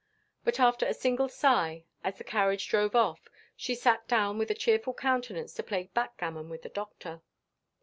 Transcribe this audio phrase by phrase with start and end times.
[0.43, 4.55] But after a single sigh, as the carriage drove off, she sat down with a
[4.55, 7.21] cheerful countenance to play backgammon with the Doctor.